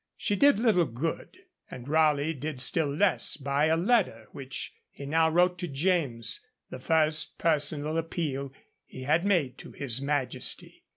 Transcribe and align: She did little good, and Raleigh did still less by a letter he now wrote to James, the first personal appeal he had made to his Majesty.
She 0.17 0.35
did 0.35 0.57
little 0.57 0.85
good, 0.87 1.37
and 1.69 1.87
Raleigh 1.87 2.33
did 2.33 2.59
still 2.59 2.91
less 2.91 3.37
by 3.37 3.65
a 3.67 3.77
letter 3.77 4.27
he 4.89 5.05
now 5.05 5.29
wrote 5.29 5.59
to 5.59 5.67
James, 5.67 6.43
the 6.71 6.79
first 6.79 7.37
personal 7.37 7.99
appeal 7.99 8.51
he 8.83 9.03
had 9.03 9.23
made 9.23 9.59
to 9.59 9.71
his 9.73 10.01
Majesty. 10.01 10.85